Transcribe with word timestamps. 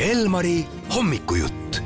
Elmari 0.00 0.64
hommikujutt. 0.96 1.76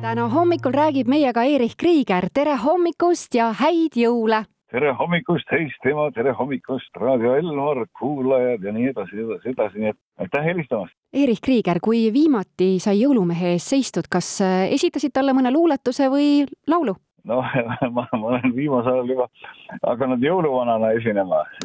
täna 0.00 0.26
hommikul 0.28 0.72
räägib 0.72 1.08
meiega 1.08 1.44
Erich 1.48 1.76
Krieger, 1.80 2.26
tere 2.32 2.58
hommikust 2.60 3.34
ja 3.34 3.46
häid 3.56 3.96
jõule! 3.96 4.42
tere 4.68 4.92
hommikust, 4.92 5.48
Heistimaa, 5.48 6.10
tere 6.10 6.34
hommikust, 6.36 6.90
Raadio 7.00 7.32
Elmar, 7.38 7.86
kuulajad 7.98 8.68
ja 8.68 8.72
nii 8.72 8.90
edasi, 8.90 9.16
edasi, 9.16 9.48
edasi, 9.48 9.78
nii 9.78 9.88
et 9.94 9.98
aitäh 10.18 10.44
helistamast. 10.44 10.92
Erich 11.12 11.40
Krieger, 11.40 11.80
kui 11.80 12.12
viimati 12.12 12.74
sai 12.78 13.00
jõulumehe 13.00 13.54
ees 13.54 13.70
seistud, 13.70 14.10
kas 14.10 14.34
esitasid 14.44 15.14
talle 15.14 15.32
mõne 15.32 15.54
luuletuse 15.56 16.10
või 16.12 16.44
laulu? 16.68 16.98
No 17.24 17.40
ma, 17.96 18.06
ma 18.12 18.26
olen 18.28 18.54
viimasel 18.56 18.92
ajal 18.92 19.10
juba 19.12 19.26
hakanud 19.82 20.24
jõuluvanana 20.24 20.92
esinema. 20.98 21.42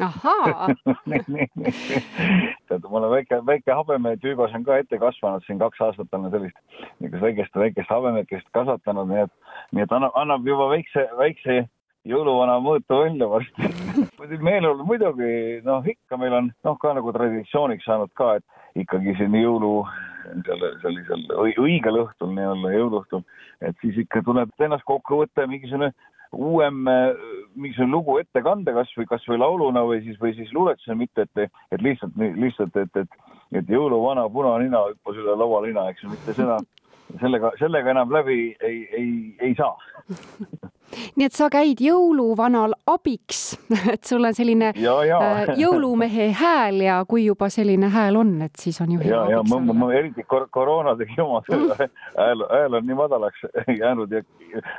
tead, 2.70 2.86
mul 2.88 3.04
on 3.06 3.12
väike, 3.14 3.40
väike 3.46 3.76
habemetüübas 3.80 4.54
on 4.56 4.64
ka 4.66 4.78
ette 4.80 5.00
kasvanud, 5.02 5.44
siin 5.46 5.60
kaks 5.62 5.82
aastat 5.86 6.16
olen 6.16 6.32
sellist 6.34 6.58
niisugust 7.00 7.26
väikest, 7.26 7.60
väikest 7.64 7.92
habemekest 7.92 8.48
kasvatanud, 8.56 9.10
nii 9.10 9.26
et, 9.26 9.34
nii 9.76 9.84
et 9.86 9.94
annab, 9.96 10.16
annab 10.22 10.48
juba 10.48 10.70
väikse, 10.72 11.06
väikse 11.20 11.60
jõuluvana 12.08 12.58
mõõtu 12.64 13.00
välja 13.02 13.28
varsti. 13.28 13.70
Meeleolu 14.40 14.86
muidugi, 14.88 15.60
noh, 15.66 15.84
ikka 15.86 16.16
meil 16.20 16.36
on 16.36 16.52
noh, 16.64 16.78
ka 16.80 16.94
nagu 16.96 17.12
traditsiooniks 17.12 17.84
saanud 17.88 18.12
ka, 18.16 18.36
et 18.38 18.84
ikkagi 18.84 19.16
siin 19.18 19.34
jõulu 19.36 19.82
selle 20.46 20.70
sellisel 20.84 21.26
õigel 21.58 22.00
õhtul 22.04 22.32
nii-öelda 22.36 22.72
jõuluõhtul, 22.76 23.24
et 23.66 23.76
siis 23.82 23.98
ikka 24.04 24.22
tuleb 24.24 24.52
ennast 24.62 24.86
kokku 24.88 25.22
võtta 25.22 25.44
ja 25.44 25.50
mingisugune 25.50 25.90
uuem 26.30 26.84
mingisugune 27.56 27.90
lugu 27.90 28.18
ette 28.20 28.42
kanda, 28.46 28.74
kasvõi, 28.76 29.08
kasvõi 29.10 29.40
lauluna 29.40 29.82
või 29.88 30.04
siis, 30.04 30.20
või 30.20 30.34
siis 30.36 30.52
luuletusena, 30.54 30.96
mitte 31.00 31.26
et, 31.26 31.48
et 31.74 31.82
lihtsalt, 31.82 32.14
lihtsalt, 32.16 32.76
et, 32.84 33.00
et, 33.02 33.32
et 33.58 33.72
jõuluvana 33.74 34.28
punanina 34.30 34.84
hüppas 34.92 35.18
üle 35.18 35.34
laualina, 35.36 35.88
eks 35.90 36.04
ju, 36.04 36.12
mitte 36.14 36.36
seda, 36.38 36.60
sellega, 37.18 37.50
sellega 37.58 37.96
enam 37.96 38.14
läbi 38.14 38.42
ei, 38.60 38.84
ei, 38.94 39.10
ei 39.42 39.56
saa 39.58 39.74
nii 41.16 41.26
et 41.28 41.36
sa 41.36 41.48
käid 41.52 41.80
jõuluvanal 41.84 42.74
abiks, 42.90 43.58
et 43.94 44.04
sul 44.06 44.24
on 44.24 44.36
selline 44.36 44.72
ja, 44.80 44.96
ja. 45.06 45.20
Äh, 45.20 45.52
jõulumehe 45.60 46.30
hääl 46.36 46.80
ja 46.84 47.00
kui 47.08 47.26
juba 47.26 47.50
selline 47.52 47.90
hääl 47.92 48.18
on, 48.20 48.34
et 48.46 48.56
siis 48.60 48.80
on 48.84 48.94
ju 48.94 49.02
hea 49.02 49.12
ja, 49.12 49.22
ja 49.36 49.42
ma, 49.48 49.60
ma, 49.64 49.76
ma 49.84 49.92
eriti 49.96 50.24
kor 50.28 50.48
koroona 50.52 50.96
tegi 50.98 51.20
oma 51.22 51.42
selle 51.48 51.76
hääl, 52.16 52.44
hääl 52.50 52.80
on 52.80 52.88
nii 52.88 52.98
madalaks 52.98 53.46
jäänud 53.82 54.16
ja 54.16 54.24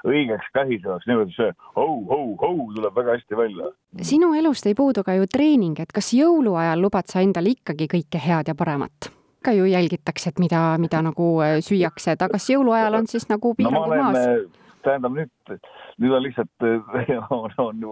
õigeks 0.08 0.52
kähisevaks, 0.56 1.08
niimoodi 1.08 1.38
see 1.38 1.54
hou-hou-hou 1.78 2.68
tuleb 2.76 2.96
väga 2.96 3.18
hästi 3.18 3.38
välja. 3.38 3.72
sinu 4.02 4.34
elust 4.38 4.68
ei 4.68 4.78
puudu 4.78 5.06
ka 5.08 5.16
ju 5.20 5.30
treening, 5.32 5.80
et 5.80 5.92
kas 5.96 6.14
jõuluajal 6.18 6.82
lubad 6.82 7.10
sa 7.12 7.24
endale 7.24 7.56
ikkagi 7.56 7.90
kõike 7.92 8.22
head 8.22 8.52
ja 8.52 8.58
paremat? 8.58 9.12
ikka 9.42 9.52
ju 9.58 9.66
jälgitakse, 9.66 10.30
et 10.30 10.40
mida, 10.40 10.78
mida 10.78 11.02
nagu 11.02 11.28
äh, 11.42 11.58
süüakse, 11.66 12.14
et 12.14 12.22
aga 12.22 12.38
kas 12.38 12.46
jõuluajal 12.52 13.00
on 13.00 13.08
siis 13.10 13.26
nagu 13.30 13.56
piirangud 13.58 13.96
no, 13.98 14.04
maas? 14.04 14.60
Tähendab 14.86 15.16
nüüd, 15.16 15.32
nüüd 16.02 16.16
on 16.16 16.24
lihtsalt, 16.26 16.66
on, 17.38 17.54
on, 17.62 17.86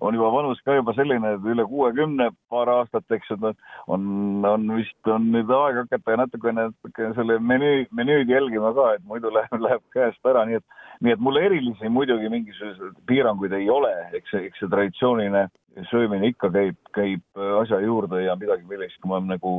on 0.00 0.18
juba 0.18 0.30
vanus 0.34 0.60
ka 0.66 0.76
juba 0.78 0.94
selline, 0.96 1.34
et 1.36 1.48
üle 1.52 1.64
kuuekümne 1.68 2.30
paar 2.52 2.70
aastat, 2.72 3.06
eks 3.16 3.32
ju, 3.32 3.52
on, 3.88 4.04
on 4.48 4.68
vist 4.76 5.12
on 5.12 5.30
nüüd 5.34 5.52
aeg 5.56 5.82
hakata 5.82 6.18
natukene, 6.22 6.68
natukene 6.70 7.14
selle 7.18 7.38
menüü, 7.52 7.86
menüüd 7.96 8.32
jälgima 8.32 8.74
ka, 8.76 8.92
et 8.96 9.06
muidu 9.08 9.32
läheb, 9.36 9.58
läheb 9.66 9.84
käest 9.96 10.32
ära, 10.32 10.44
nii 10.48 10.60
et, 10.60 10.78
nii 11.00 11.16
et 11.16 11.24
mul 11.24 11.40
erilisi 11.40 11.92
muidugi 11.92 12.32
mingisuguseid 12.32 13.00
piiranguid 13.10 13.56
ei 13.56 13.70
ole, 13.72 13.92
eks 14.18 14.36
eks 14.40 14.62
see 14.62 14.72
traditsiooniline 14.72 15.48
söömine 15.90 16.30
ikka 16.32 16.50
käib, 16.52 16.76
käib 16.94 17.42
asja 17.60 17.80
juurde 17.84 18.24
ja 18.24 18.34
midagi, 18.36 18.66
millest 18.68 19.04
ma 19.06 19.20
nagu 19.22 19.54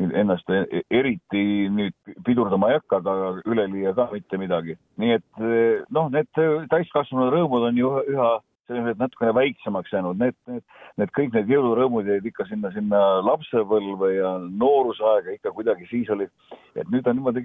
ennast 0.00 0.48
eriti 0.90 1.44
nüüd 1.72 2.16
pidurdama 2.26 2.70
ei 2.70 2.78
hakka, 2.78 3.02
aga 3.02 3.30
üleliia 3.44 3.94
ka 3.96 4.08
mitte 4.12 4.40
midagi. 4.40 4.78
nii 4.96 5.18
et 5.18 5.44
noh, 5.92 6.10
need 6.12 6.30
täiskasvanud 6.72 7.32
rõõmud 7.34 7.68
on 7.68 7.78
ju 7.78 7.92
üha 8.14 8.32
sellised 8.68 9.00
natukene 9.00 9.34
väiksemaks 9.36 9.92
jäänud, 9.92 10.20
need, 10.20 10.36
need, 10.48 10.64
need 11.00 11.10
kõik 11.16 11.34
need 11.36 11.50
jõulurõõmud 11.52 12.08
jäid 12.08 12.28
ikka 12.30 12.46
sinna, 12.48 12.70
sinna 12.72 13.00
lapsepõlve 13.26 14.14
ja 14.16 14.34
noorusaega 14.48 15.34
ikka 15.34 15.52
kuidagi 15.56 15.88
siis 15.90 16.10
oli, 16.14 16.28
et 16.74 16.88
nüüd 16.92 17.06
on 17.10 17.18
niimoodi, 17.18 17.44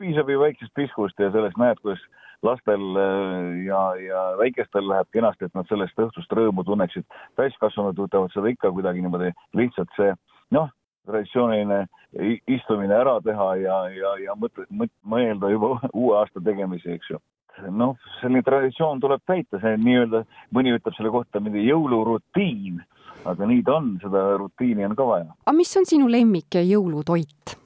piisab 0.00 0.30
ju 0.32 0.40
väiksest 0.40 0.72
piskust 0.76 1.20
ja 1.20 1.30
sellest 1.34 1.60
näed, 1.60 1.80
kuidas 1.84 2.00
lastel 2.42 2.98
ja, 3.64 3.82
ja 4.00 4.22
väikestel 4.38 4.88
läheb 4.88 5.08
kenasti, 5.12 5.48
et 5.48 5.54
nad 5.54 5.68
sellest 5.70 5.98
õhtust 5.98 6.32
rõõmu 6.32 6.64
tunneksid. 6.64 7.06
täiskasvanud 7.36 7.98
võtavad 7.98 8.34
seda 8.34 8.52
ikka 8.52 8.72
kuidagi 8.74 9.04
niimoodi 9.04 9.32
lihtsalt 9.56 9.92
see 9.96 10.12
noh, 10.54 10.68
traditsiooniline 11.06 11.86
istumine 12.50 12.94
ära 12.94 13.18
teha 13.24 13.48
ja, 13.60 13.78
ja, 13.94 14.12
ja 14.24 14.36
mõtle, 14.38 14.66
mõelda 15.06 15.50
juba 15.52 15.76
uue 16.00 16.16
aasta 16.18 16.42
tegemisi, 16.44 16.96
eks 16.96 17.14
ju. 17.14 17.20
noh, 17.72 17.96
selline 18.20 18.44
traditsioon 18.46 19.00
tuleb 19.00 19.22
täita, 19.28 19.60
see 19.62 19.76
nii-öelda, 19.80 20.24
mõni 20.54 20.74
ütleb 20.76 20.96
selle 20.96 21.12
kohta 21.14 21.40
mingi 21.40 21.64
jõulurutiin, 21.66 22.82
aga 23.26 23.48
nii 23.48 23.62
ta 23.66 23.78
on, 23.80 23.94
seda 24.02 24.26
rutiini 24.40 24.84
on 24.86 24.96
ka 24.98 25.06
vaja. 25.08 25.30
aga 25.46 25.56
mis 25.56 25.76
on 25.78 25.88
sinu 25.88 26.10
lemmik 26.12 26.58
jõulutoit? 26.60 27.56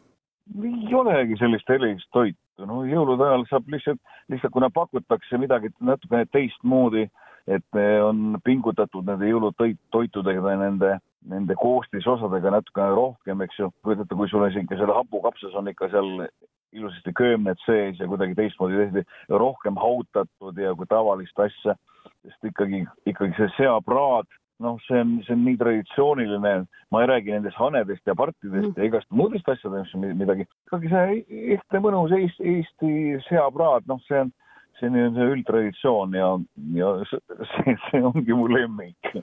ei 0.60 0.94
olegi 0.94 1.36
sellist 1.38 1.68
erilist 1.70 2.08
toitu, 2.12 2.38
no 2.68 2.82
jõulude 2.88 3.26
ajal 3.26 3.46
saab 3.50 3.68
lihtsalt, 3.72 4.00
lihtsalt 4.32 4.54
kuna 4.54 4.70
pakutakse 4.74 5.38
midagi 5.40 5.72
natukene 5.80 6.26
teistmoodi, 6.32 7.06
et 7.50 7.80
on 8.04 8.38
pingutatud 8.44 9.06
nende 9.08 9.28
jõulutoitudega, 9.30 10.56
nende, 10.60 10.96
nende 11.30 11.56
koostisosadega 11.58 12.52
natukene 12.56 12.94
rohkem, 12.96 13.44
eks 13.46 13.60
ju. 13.62 13.70
kujutate, 13.84 14.16
kui 14.16 14.28
sul 14.30 14.46
on 14.46 14.52
siin 14.54 14.68
seal 14.70 14.94
hapukapsas 14.94 15.56
on 15.58 15.70
ikka 15.72 15.88
seal 15.92 16.26
ilusasti 16.72 17.12
köömned 17.16 17.58
sees 17.64 17.98
ja 17.98 18.06
kuidagi 18.06 18.36
teistmoodi 18.38 18.78
tehti, 18.78 19.06
rohkem 19.28 19.78
hautatud 19.80 20.58
ja 20.58 20.74
kui 20.78 20.86
tavalist 20.90 21.42
asja, 21.42 21.74
sest 22.22 22.52
ikkagi, 22.52 22.84
ikkagi 23.10 23.34
see 23.38 23.50
seapraad 23.56 24.28
noh, 24.60 24.76
see 24.86 25.00
on, 25.00 25.16
see 25.26 25.34
on 25.34 25.42
nii 25.46 25.56
traditsiooniline, 25.60 26.52
ma 26.92 27.02
ei 27.02 27.08
räägi 27.10 27.34
nendest 27.34 27.58
hanedest 27.60 28.06
ja 28.06 28.14
partidest 28.18 28.70
mm. 28.70 28.76
ja 28.76 28.88
igast 28.88 29.08
muudest 29.14 29.48
asjadest 29.48 29.96
midagi, 29.96 30.46
ikkagi 30.68 30.92
see 30.92 31.24
ehtne 31.56 31.82
mõnus 31.86 32.14
Eesti, 32.16 32.54
Eesti 32.54 32.92
seapraad, 33.28 33.88
noh, 33.90 34.00
see 34.08 34.20
on, 34.24 34.32
see 34.78 34.92
on 34.92 35.16
see 35.16 35.28
üldtraditsioon 35.34 36.16
ja, 36.18 36.30
ja 36.76 36.94
see, 37.10 37.76
see 37.88 38.02
ongi 38.12 38.36
mu 38.36 38.48
lemmik. 38.52 39.12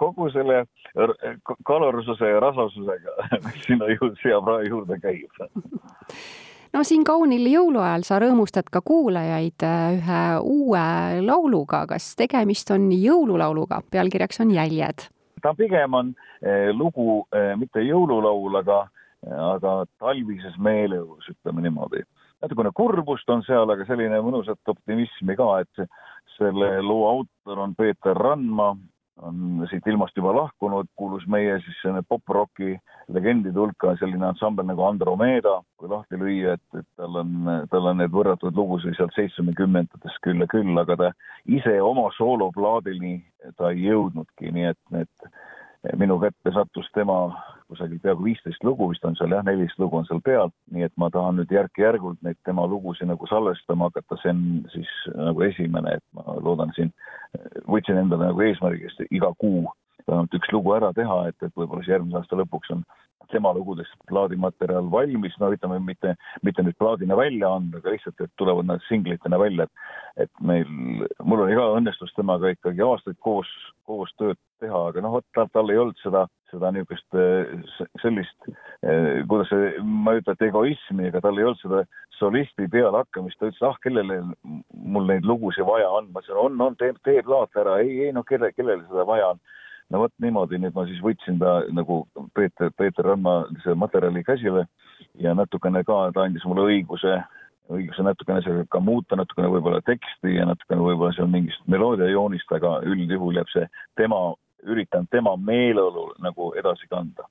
Kogu 0.00 0.26
selle 0.34 0.64
kalorsuse 1.68 2.32
ja 2.32 2.40
rasvasusega, 2.42 3.14
mis 3.44 3.62
sinna 3.68 3.86
ju 3.92 4.10
seaprae 4.24 4.66
juurde 4.66 4.98
käib 5.04 5.30
no 6.72 6.84
siin 6.84 7.04
kaunil 7.04 7.46
jõuluajal 7.50 8.04
sa 8.06 8.18
rõõmustad 8.22 8.68
ka 8.72 8.82
kuulajaid 8.84 9.64
äh, 9.66 9.98
ühe 9.98 10.22
uue 10.42 10.88
lauluga, 11.24 11.84
kas 11.90 12.14
tegemist 12.18 12.70
on 12.74 12.90
jõululauluga, 12.92 13.82
pealkirjaks 13.90 14.44
on 14.44 14.52
Jäljed? 14.56 15.08
ta 15.42 15.54
pigem 15.54 15.94
on 15.94 16.14
eh, 16.42 16.70
lugu 16.74 17.24
eh, 17.32 17.54
mitte 17.58 17.82
jõululaul, 17.86 18.58
aga, 18.58 18.78
aga 19.52 19.74
talvises 20.00 20.56
meeleolus, 20.58 21.28
ütleme 21.30 21.62
niimoodi. 21.62 22.02
natukene 22.42 22.70
kurbust 22.74 23.30
on 23.30 23.42
seal, 23.46 23.70
aga 23.70 23.86
selline 23.86 24.20
mõnusat 24.22 24.72
optimismi 24.74 25.36
ka, 25.38 25.48
et 25.62 25.88
selle 26.36 26.78
loo 26.82 27.06
autor 27.08 27.64
on 27.64 27.74
Peeter 27.74 28.14
Randma 28.14 28.74
on 29.22 29.66
siit 29.70 29.86
ilmast 29.86 30.16
juba 30.16 30.32
lahkunud, 30.36 30.88
kuulus 30.96 31.26
meie 31.26 31.58
siis 31.64 31.80
pop-rocki 32.08 32.76
legendide 33.14 33.58
hulka 33.58 33.94
selline 33.98 34.28
ansambel 34.28 34.68
nagu 34.68 34.84
Andromeda, 34.86 35.58
kui 35.80 35.90
lahti 35.90 36.20
lüüa, 36.20 36.54
et, 36.58 36.80
et 36.80 36.86
tal 36.96 37.20
on, 37.22 37.50
tal 37.72 37.90
on 37.90 38.00
need 38.02 38.14
võrratud 38.14 38.56
lugusid 38.56 38.96
sealt 38.96 39.16
seitsmekümnendatest 39.16 40.22
küll 40.24 40.44
ja 40.44 40.48
küll, 40.50 40.74
aga 40.78 40.96
ta 40.96 41.12
ise 41.46 41.78
oma 41.82 42.08
sooloplaadini 42.16 43.18
ta 43.58 43.72
ei 43.74 43.88
jõudnudki, 43.88 44.52
nii 44.54 44.70
et 44.72 44.82
need 44.94 45.30
minu 45.98 46.18
kätte 46.22 46.52
sattus 46.54 46.88
tema 46.94 47.20
kusagil 47.68 48.00
peaaegu 48.02 48.24
viisteist 48.24 48.64
lugu 48.64 48.88
vist 48.90 49.04
on 49.04 49.16
seal 49.18 49.32
jah, 49.34 49.44
neliteist 49.44 49.78
lugu 49.78 50.00
on 50.00 50.06
seal 50.08 50.20
peal, 50.24 50.50
nii 50.74 50.86
et 50.86 50.94
ma 51.00 51.10
tahan 51.12 51.38
nüüd 51.38 51.52
järk-järgult 51.52 52.20
neid 52.24 52.38
tema 52.48 52.64
lugusid 52.66 53.10
nagu 53.10 53.28
salvestama 53.30 53.90
hakata, 53.90 54.18
see 54.22 54.32
on 54.32 54.42
siis 54.72 54.92
nagu 55.14 55.44
esimene, 55.46 55.98
et 55.98 56.04
ma 56.16 56.38
loodan 56.44 56.72
siin, 56.76 56.92
võtsin 57.68 58.00
endale 58.00 58.30
nagu 58.30 58.46
eesmärgiks 58.46 59.02
iga 59.10 59.32
kuu 59.38 59.66
vähemalt 60.08 60.34
üks 60.38 60.52
lugu 60.54 60.72
ära 60.76 60.92
teha, 60.96 61.18
et, 61.28 61.36
et 61.42 61.52
võib-olla 61.52 61.84
siis 61.84 61.94
järgmise 61.96 62.22
aasta 62.22 62.38
lõpuks 62.40 62.72
on 62.72 62.84
tema 63.28 63.50
lugudest 63.52 63.92
plaadimaterjal 64.08 64.86
valmis, 64.88 65.34
no 65.40 65.50
ütleme, 65.52 65.82
mitte, 65.84 66.14
mitte 66.46 66.64
nüüd 66.64 66.78
plaadina 66.80 67.16
välja 67.18 67.50
anda, 67.58 67.80
aga 67.82 67.92
lihtsalt, 67.92 68.22
et 68.24 68.32
tulevad 68.40 68.68
nad 68.70 68.84
singlitena 68.88 69.40
välja, 69.40 69.66
et 69.68 70.24
et 70.24 70.40
meil, 70.42 71.04
mul 71.28 71.44
oli 71.44 71.56
ka 71.58 71.66
õnnestus 71.76 72.14
temaga 72.16 72.50
ikkagi 72.54 72.82
aastaid 72.84 73.18
koos, 73.24 73.48
koos 73.88 74.12
tööd 74.20 74.38
teha, 74.62 74.80
aga 74.90 75.02
noh, 75.04 75.18
vot 75.18 75.26
tal, 75.36 75.48
tal 75.54 75.70
ei 75.72 75.78
olnud 75.80 75.98
seda, 76.02 76.24
seda 76.50 76.70
niisugust 76.74 77.18
sellist, 78.02 78.48
kuidas 79.30 79.50
see, 79.52 79.70
ma 79.84 80.14
ei 80.14 80.22
ütle, 80.22 80.34
et 80.34 80.46
egoismi, 80.48 81.10
aga 81.10 81.22
tal 81.24 81.38
ei 81.38 81.46
olnud 81.48 81.60
seda 81.62 81.84
solisti 82.18 82.66
pealehakkamist, 82.72 83.38
ta 83.38 83.50
ütles, 83.50 83.62
ah, 83.68 83.78
kellele 83.84 84.20
mul 84.72 85.06
neid 85.10 85.28
lugusid 85.28 85.66
vaja 85.68 85.90
on, 86.00 86.10
ma 86.12 86.22
ütlesin, 86.22 86.40
on, 86.42 86.58
on, 86.64 86.76
tee, 86.80 86.92
tee 87.06 87.22
plaat 87.26 87.60
ära, 87.60 87.78
ei, 87.84 88.08
ei 88.08 88.16
no 88.16 88.24
kelle, 88.26 88.50
kellele 88.56 88.84
seda 88.88 89.06
vaja 89.08 89.32
on? 89.34 89.42
No 89.88 90.02
vot 90.02 90.12
niimoodi, 90.20 90.58
nüüd 90.60 90.74
ma 90.76 90.84
siis 90.84 90.98
võtsin 91.00 91.38
ta 91.40 91.62
nagu 91.72 92.02
Peeter, 92.36 92.68
Peeter 92.76 93.06
Ramma 93.08 93.38
see 93.62 93.72
materjali 93.78 94.20
käsile 94.26 94.66
ja 95.22 95.32
natukene 95.32 95.80
ka 95.88 96.10
ta 96.12 96.26
andis 96.26 96.44
mulle 96.44 96.66
õiguse 96.68 97.14
õiguse 97.72 98.04
natukene 98.04 98.42
seda 98.44 98.66
ka 98.72 98.80
muuta, 98.80 99.16
natukene 99.16 99.50
võib-olla 99.52 99.80
teksti 99.86 100.36
ja 100.36 100.46
natukene 100.48 100.82
võib-olla 100.82 101.14
seal 101.16 101.30
mingist 101.32 101.64
meloodia 101.66 102.10
joonist, 102.10 102.52
aga 102.52 102.78
üldjuhul 102.88 103.40
jääb 103.40 103.50
see 103.52 103.66
tema 104.00 104.20
üritan 104.62 105.06
tema 105.10 105.36
meeleolu 105.36 106.14
nagu 106.18 106.52
edasi 106.58 106.88
kanda. 106.90 107.28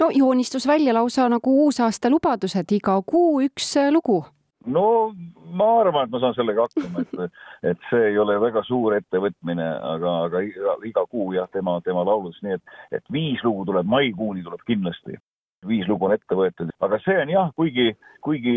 no 0.00 0.10
joonistus 0.14 0.66
välja 0.66 0.94
lausa 0.94 1.28
nagu 1.28 1.64
uusaasta 1.64 2.10
lubadused, 2.10 2.72
iga 2.72 3.02
kuu 3.06 3.40
üks 3.42 3.76
äh, 3.76 3.90
lugu. 3.92 4.24
no 4.66 5.12
ma 5.52 5.68
arvan, 5.80 6.04
et 6.04 6.10
ma 6.10 6.20
saan 6.20 6.34
sellega 6.34 6.66
hakkama, 6.68 7.04
et, 7.04 7.32
et 7.72 7.88
see 7.90 8.10
ei 8.12 8.18
ole 8.18 8.38
väga 8.40 8.62
suur 8.64 8.94
ettevõtmine, 8.96 9.66
aga, 9.94 10.16
aga 10.28 10.44
iga, 10.46 10.76
iga 10.86 11.06
kuu 11.06 11.32
jah, 11.34 11.48
tema, 11.52 11.80
tema 11.84 12.04
laulus, 12.06 12.38
nii 12.42 12.56
et, 12.56 12.76
et 12.92 13.04
viis 13.12 13.42
lugu 13.44 13.66
tuleb 13.68 13.88
maikuuni 13.88 14.44
tuleb 14.46 14.64
kindlasti 14.66 15.18
viis 15.68 15.88
lugu 15.88 16.06
on 16.06 16.14
ette 16.14 16.36
võetud, 16.36 16.70
aga 16.80 16.98
see 17.04 17.16
on 17.20 17.30
jah, 17.32 17.50
kuigi, 17.58 17.90
kuigi 18.24 18.54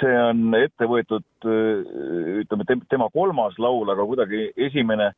see 0.00 0.14
on 0.20 0.52
ette 0.58 0.88
võetud 0.88 1.24
ütleme, 1.48 2.66
tema 2.92 3.08
kolmas 3.14 3.56
laul, 3.62 3.88
aga 3.88 4.04
kuidagi 4.08 4.50
esimene, 4.68 5.10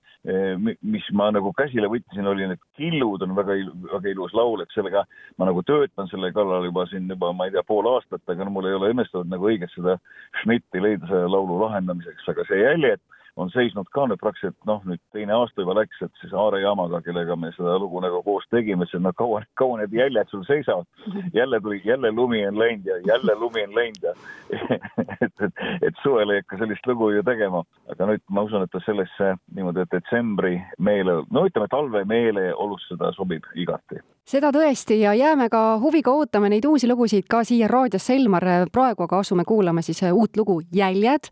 mis 0.83 1.09
ma 1.17 1.31
nagu 1.35 1.53
käsile 1.59 1.91
võtsin, 1.91 2.29
oli 2.31 2.47
need 2.53 2.63
Killud 2.79 3.25
on 3.27 3.35
väga, 3.39 3.59
väga 3.97 4.15
ilus 4.15 4.35
laul, 4.37 4.63
et 4.63 4.75
sellega 4.77 5.05
ma 5.41 5.51
nagu 5.51 5.65
töötan 5.67 6.11
selle 6.13 6.31
kallal 6.37 6.69
juba 6.69 6.87
siin 6.91 7.11
juba, 7.11 7.33
ma 7.35 7.49
ei 7.49 7.57
tea, 7.57 7.67
pool 7.67 7.91
aastat, 7.97 8.23
aga 8.31 8.47
no 8.47 8.55
mul 8.55 8.71
ei 8.71 8.79
ole 8.79 8.93
õnnestunud 8.95 9.33
nagu 9.33 9.51
õiget 9.51 9.75
seda 9.75 9.99
šnitti 10.45 10.83
leida 10.83 11.11
selle 11.11 11.31
laulu 11.35 11.59
lahendamiseks, 11.65 12.31
aga 12.31 12.47
see 12.47 12.63
jäljed 12.63 13.03
on 13.41 13.51
seisnud 13.55 13.89
ka 13.95 14.07
nüüd 14.09 14.21
praktiliselt 14.21 14.69
noh, 14.69 14.83
nüüd 14.89 15.01
teine 15.15 15.35
aasta 15.37 15.65
juba 15.65 15.77
läks, 15.81 16.03
et 16.05 16.23
siis 16.23 16.35
Aare 16.37 16.61
Jaamaga, 16.63 17.01
kellega 17.07 17.37
me 17.37 17.53
seda 17.57 17.77
lugu 17.81 18.03
nagu 18.05 18.23
koos 18.27 18.47
tegime, 18.53 18.87
ütles, 18.87 18.99
et 18.99 19.07
no 19.07 19.13
kaua, 19.17 19.43
kaua 19.61 19.81
need 19.81 19.97
jäljed 19.97 20.33
sul 20.33 20.45
seisavad. 20.49 20.87
jälle 21.35 21.61
tuli, 21.61 21.81
jälle 21.85 22.13
lumi 22.13 22.47
on 22.47 22.59
läinud 22.59 22.87
ja 22.87 22.99
jälle 23.07 23.35
lumi 23.35 23.65
on 23.65 23.75
läinud 23.75 24.03
ja 24.03 24.15
et, 25.25 25.35
et, 25.47 25.65
et 25.83 26.03
suvel 26.03 26.31
ei 26.31 26.43
hakka 26.43 26.61
sellist 26.63 26.87
lugu 26.87 27.11
ju 27.17 27.23
tegema. 27.27 27.65
aga 27.93 28.13
nüüd 28.13 28.25
ma 28.31 28.47
usun, 28.49 28.65
et 28.65 28.73
ta 28.73 28.83
sellesse 28.87 29.35
niimoodi, 29.55 29.85
et 29.85 29.99
detsembri 29.99 30.57
meele, 30.79 31.21
no 31.31 31.47
ütleme, 31.49 31.69
talve 31.71 32.05
meeleolusse 32.05 32.99
ta 33.01 33.13
sobib 33.17 33.47
igati 33.55 34.01
seda 34.31 34.53
tõesti 34.55 35.01
ja 35.01 35.13
jääme 35.17 35.49
ka 35.51 35.61
huviga 35.83 36.13
ootama 36.15 36.51
neid 36.53 36.67
uusi 36.69 36.89
lugusid 36.89 37.27
ka 37.31 37.43
siia 37.47 37.69
raadiosse, 37.71 38.15
Elmar. 38.15 38.45
praegu 38.73 39.03
aga 39.03 39.19
asume 39.19 39.45
kuulama 39.45 39.83
siis 39.83 40.03
uut 40.13 40.37
lugu 40.37 40.61
Jäljed. 40.75 41.31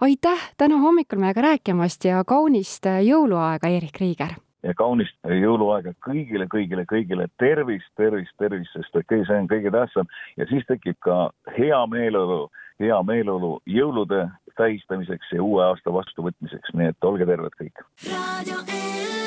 aitäh 0.00 0.50
täna 0.58 0.78
hommikul 0.78 1.18
meiega 1.18 1.42
rääkimast 1.42 2.04
ja 2.04 2.24
kaunist 2.24 2.86
jõuluaega, 2.86 3.68
Eerik 3.68 4.00
Riiger! 4.00 4.34
ja 4.62 4.74
kaunist 4.74 5.16
jõuluaega 5.24 5.94
kõigile, 6.06 6.46
kõigile, 6.50 6.84
kõigile, 6.84 7.28
tervist, 7.38 7.88
tervist, 7.96 8.34
tervist, 8.38 8.72
sest 8.74 8.96
et 8.96 9.14
see 9.26 9.38
on 9.38 9.48
kõige 9.48 9.70
tähtsam 9.70 10.10
ja 10.36 10.46
siis 10.50 10.66
tekib 10.66 10.98
ka 11.06 11.30
hea 11.56 11.86
meeleolu, 11.86 12.50
hea 12.82 13.02
meeleolu 13.02 13.60
jõulude 13.66 14.26
tähistamiseks 14.56 15.32
ja 15.32 15.42
uue 15.42 15.64
aasta 15.64 15.92
vastuvõtmiseks, 15.92 16.74
nii 16.74 16.90
et 16.92 17.10
olge 17.12 17.30
terved 17.30 17.56
kõik. 17.62 17.86
raadio 18.10 19.19